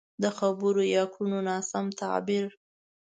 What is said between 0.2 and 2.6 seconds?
د خبرو يا کړنو ناسم تعبير.